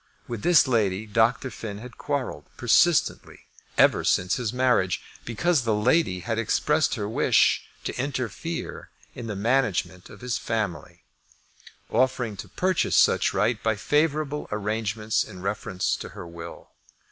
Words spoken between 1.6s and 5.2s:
had quarrelled persistently ever since his marriage,